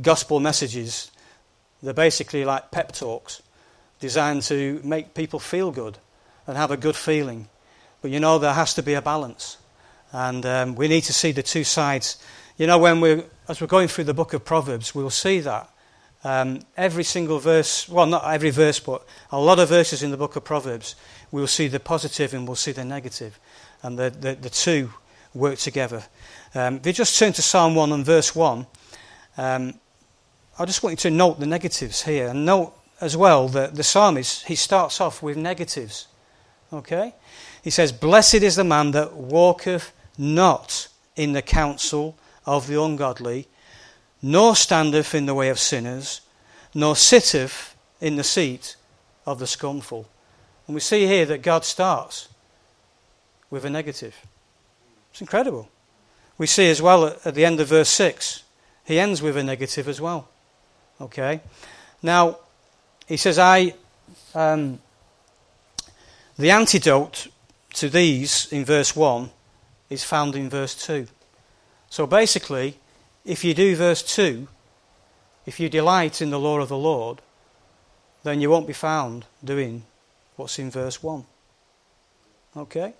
[0.00, 1.10] gospel messages.
[1.82, 3.40] They're basically like pep talks
[4.04, 5.96] designed to make people feel good
[6.46, 7.48] and have a good feeling.
[8.02, 9.56] But you know, there has to be a balance.
[10.12, 12.18] And um, we need to see the two sides.
[12.58, 15.70] You know, when we as we're going through the book of Proverbs, we'll see that.
[16.22, 20.18] Um, every single verse, well, not every verse, but a lot of verses in the
[20.18, 20.96] book of Proverbs,
[21.30, 23.38] we'll see the positive and we'll see the negative.
[23.82, 24.92] And the, the, the two
[25.32, 26.04] work together.
[26.54, 28.66] Um, if you just turn to Psalm 1 and verse 1,
[29.38, 29.74] um,
[30.58, 32.28] I just want you to note the negatives here.
[32.28, 36.06] And note as well that the psalmist, he starts off with negatives.
[36.72, 37.14] Okay?
[37.62, 43.46] He says, Blessed is the man that walketh not in the counsel of the ungodly,
[44.22, 46.22] nor standeth in the way of sinners,
[46.74, 48.76] nor sitteth in the seat
[49.26, 50.08] of the scornful.
[50.66, 52.28] And we see here that God starts
[53.50, 54.16] with a negative.
[55.10, 55.68] It's incredible.
[56.38, 58.42] We see as well at the end of verse 6,
[58.86, 60.28] he ends with a negative as well.
[61.00, 61.42] Okay?
[62.02, 62.38] Now,
[63.06, 63.74] he says, I.
[64.34, 64.80] Um,
[66.36, 67.28] the antidote
[67.74, 69.30] to these in verse 1
[69.90, 71.06] is found in verse 2.
[71.88, 72.78] So basically,
[73.24, 74.48] if you do verse 2,
[75.46, 77.20] if you delight in the law of the Lord,
[78.24, 79.84] then you won't be found doing
[80.36, 81.24] what's in verse 1.
[82.56, 82.94] Okay?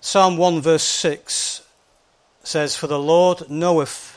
[0.00, 1.62] Psalm 1, verse 6
[2.42, 4.11] says, For the Lord knoweth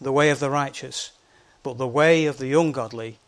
[0.00, 1.12] the way of the righteous,
[1.62, 3.18] but the way of the ungodly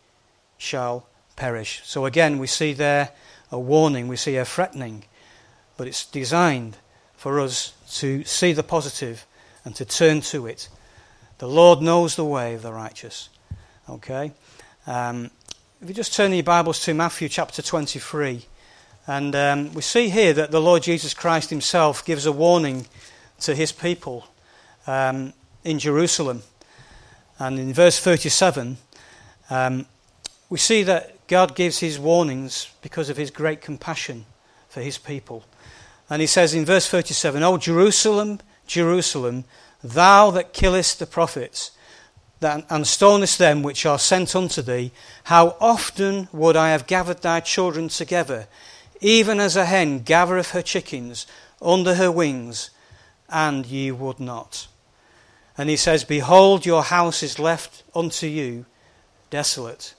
[0.59, 1.81] shall perish.
[1.85, 3.11] So again, we see there
[3.51, 5.05] a warning, we see a threatening,
[5.77, 6.77] but it's designed
[7.17, 9.27] for us to see the positive
[9.65, 10.69] and to turn to it.
[11.39, 13.29] The Lord knows the way of the righteous.
[13.89, 14.33] Okay?
[14.87, 15.31] Um,
[15.81, 18.45] if you just turn your Bibles to Matthew chapter 23,
[19.07, 22.87] and um, we see here that the Lord Jesus Christ himself gives a warning
[23.41, 24.27] to his people
[24.87, 25.33] um,
[25.65, 26.43] in Jerusalem.
[27.39, 28.79] And in verse 37,
[29.51, 29.87] um,
[30.49, 34.27] we see that God gives his warnings because of his great compassion
[34.69, 35.45] for his people.
[36.09, 39.45] And he says in verse 37, O Jerusalem, Jerusalem,
[39.83, 41.73] thou that killest the prophets
[42.41, 44.93] and stonest them which are sent unto thee,
[45.25, 48.47] how often would I have gathered thy children together,
[49.01, 51.27] even as a hen gathereth her chickens
[51.61, 52.71] under her wings,
[53.29, 54.69] and ye would not.
[55.59, 58.67] And he says, Behold, your house is left unto you
[59.31, 59.95] desolate.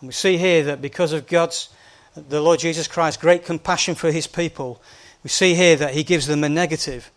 [0.00, 1.68] And we see here that because of God's,
[2.16, 4.82] the Lord Jesus Christ's great compassion for his people,
[5.22, 7.10] we see here that he gives them a negative.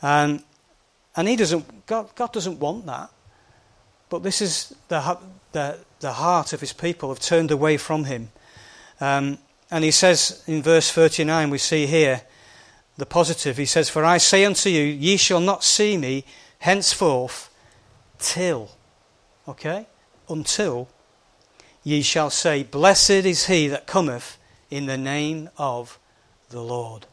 [0.00, 0.42] And,
[1.16, 3.10] and he doesn't, God, God doesn't want that.
[4.08, 5.18] But this is the,
[5.52, 8.30] the, the heart of his people have turned away from him.
[9.00, 9.38] Um,
[9.70, 12.22] and he says in verse 39, we see here
[12.96, 13.56] the positive.
[13.56, 16.24] He says, For I say unto you, ye shall not see me
[16.60, 17.50] henceforth
[18.18, 18.70] till,
[19.48, 19.86] okay,
[20.28, 20.88] until
[21.82, 24.38] ye shall say, Blessed is he that cometh
[24.70, 25.98] in the name of
[26.50, 27.06] the Lord.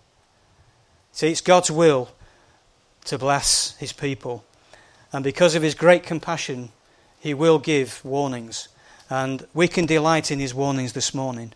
[1.11, 2.09] See, it's God's will
[3.05, 4.43] to bless his people.
[5.11, 6.69] And because of his great compassion,
[7.19, 8.69] he will give warnings.
[9.09, 11.53] And we can delight in his warnings this morning.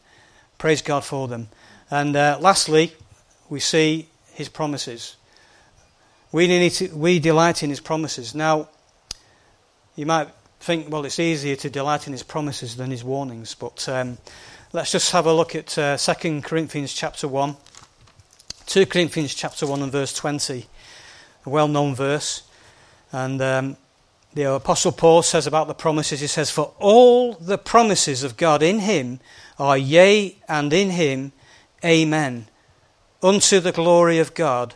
[0.57, 1.49] Praise God for them.
[1.89, 2.93] And uh, lastly,
[3.49, 5.15] we see his promises.
[6.38, 8.35] We, need to, we delight in his promises.
[8.35, 8.69] Now,
[9.95, 10.27] you might
[10.59, 14.19] think, well, it's easier to delight in his promises than his warnings, but um,
[14.71, 17.57] let's just have a look at uh, 2 Corinthians chapter 1.
[18.67, 20.67] 2 Corinthians chapter 1 and verse 20,
[21.43, 22.43] a well known verse.
[23.11, 23.77] And um,
[24.35, 28.61] the Apostle Paul says about the promises, he says, For all the promises of God
[28.61, 29.21] in him
[29.57, 31.31] are yea, and in him,
[31.83, 32.45] amen,
[33.23, 34.75] unto the glory of God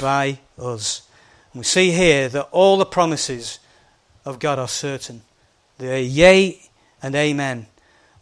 [0.00, 1.02] by us.
[1.52, 3.58] And we see here that all the promises
[4.24, 5.22] of God are certain.
[5.78, 6.60] They are yea
[7.02, 7.66] and amen.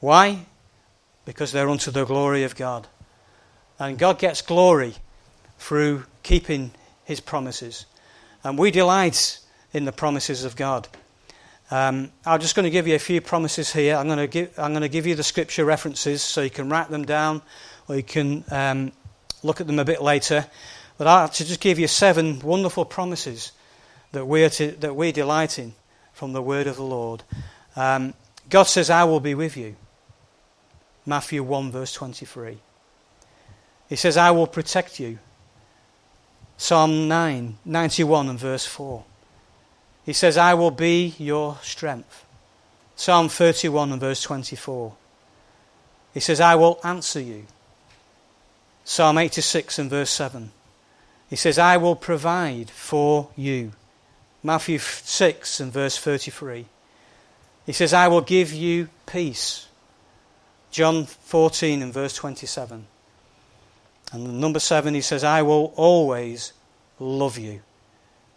[0.01, 0.47] Why?
[1.25, 2.87] Because they're unto the glory of God.
[3.79, 4.95] And God gets glory
[5.59, 6.73] through keeping
[7.05, 7.87] his promises.
[8.43, 9.39] And we delight
[9.73, 10.89] in the promises of God.
[11.71, 13.97] Um, I'm just going to give you a few promises here.
[13.97, 16.69] I'm going to give, I'm going to give you the scripture references so you can
[16.69, 17.43] write them down
[17.87, 18.93] or you can um,
[19.43, 20.47] look at them a bit later.
[21.01, 23.53] But I'll to just give you seven wonderful promises
[24.13, 25.73] that we, are to, that we delight in
[26.13, 27.23] from the word of the Lord.
[27.75, 28.13] Um,
[28.51, 29.77] God says, I will be with you.
[31.07, 32.59] Matthew 1, verse 23.
[33.89, 35.19] He says, I will protect you.
[36.59, 39.03] Psalm 9, 91 and verse 4.
[40.05, 42.27] He says, I will be your strength.
[42.95, 44.95] Psalm 31 and verse 24.
[46.13, 47.47] He says, I will answer you.
[48.85, 50.53] Psalm 86 and verse 7.
[51.31, 53.73] He says, I will provide for you.
[54.43, 56.67] Matthew 6 and verse 33.
[57.67, 59.69] He says, I will give you peace.
[60.73, 62.85] John 14 and verse 27.
[64.13, 66.53] And number 7, he says, I will always
[66.99, 67.61] love you.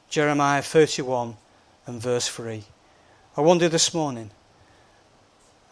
[0.09, 1.35] Jeremiah 31
[1.87, 2.63] and verse 3.
[3.35, 4.29] I wonder this morning,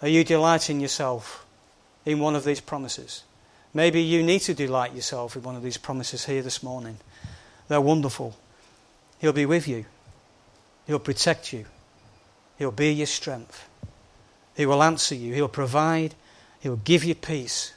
[0.01, 1.45] are you delighting yourself
[2.03, 3.23] in one of these promises?
[3.73, 6.97] Maybe you need to delight yourself with one of these promises here this morning.
[7.67, 8.37] They're wonderful.
[9.19, 9.85] He'll be with you,
[10.87, 11.65] He'll protect you,
[12.57, 13.69] He'll be your strength,
[14.57, 16.15] He will answer you, He'll provide,
[16.59, 17.73] He'll give you peace,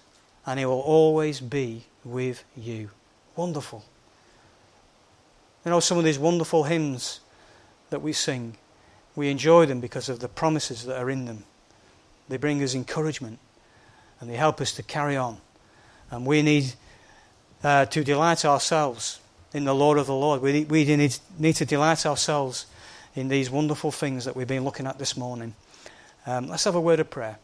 [0.46, 2.90] and He will always be with you.
[3.36, 3.84] Wonderful.
[5.64, 7.20] You know, some of these wonderful hymns
[7.90, 8.56] that we sing,
[9.16, 11.44] we enjoy them because of the promises that are in them.
[12.28, 13.38] They bring us encouragement
[14.20, 15.38] and they help us to carry on.
[16.10, 16.74] And we need
[17.62, 19.20] uh, to delight ourselves
[19.52, 20.42] in the Lord of the Lord.
[20.42, 22.66] We, need, we need, need to delight ourselves
[23.14, 25.54] in these wonderful things that we've been looking at this morning.
[26.26, 27.38] Um, let's have a word of prayer.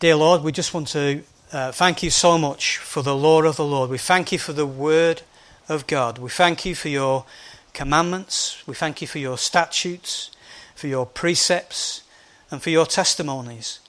[0.00, 3.56] Dear Lord, we just want to uh, thank you so much for the Lord of
[3.56, 3.90] the Lord.
[3.90, 5.22] We thank you for the Word
[5.68, 6.18] of God.
[6.18, 7.24] We thank you for your
[7.72, 8.62] commandments.
[8.66, 10.30] We thank you for your statutes,
[10.74, 12.02] for your precepts,
[12.50, 13.80] and for your testimonies.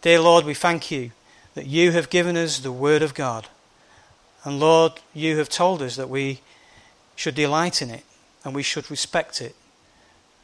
[0.00, 1.12] Dear Lord, we thank you
[1.56, 3.48] that you have given us the Word of God.
[4.44, 6.40] And Lord, you have told us that we
[7.16, 8.04] should delight in it
[8.44, 9.56] and we should respect it.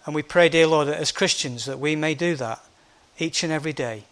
[0.06, 2.64] And we pray, dear Lord, as Christians that we may do that
[3.18, 4.04] each and every day.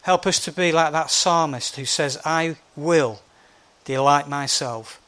[0.00, 3.20] Help us to be like that psalmist who says, I will
[3.84, 5.02] delight myself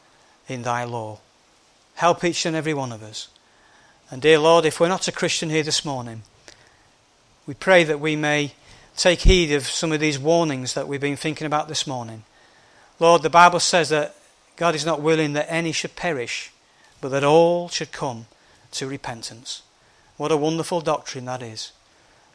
[0.47, 1.21] in thy law.
[1.95, 3.29] Help each and every one of us.
[4.11, 6.23] And dear Lord, if we're not a Christian here this morning,
[7.47, 8.53] we pray that we may
[8.97, 12.25] take heed of some of these warnings that we've been thinking about this morning.
[13.01, 14.15] Lord, the Bible says that
[14.57, 16.53] God is not willing that any should perish,
[17.01, 18.27] but that all should come
[18.73, 19.63] to repentance.
[20.17, 21.73] What a wonderful doctrine that is.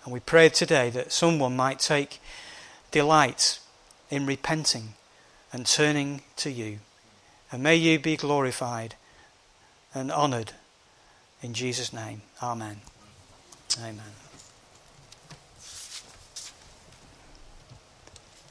[0.04, 2.20] And we pray today that someone might take
[2.92, 3.60] delight
[4.10, 4.96] in repenting
[5.54, 6.80] and turning to you.
[7.52, 8.96] And may you be glorified
[9.94, 10.54] and honoured.
[11.42, 12.82] In Jesus' name, Amen.
[13.80, 14.29] Amen.